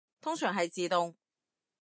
[0.19, 1.15] 通常係自動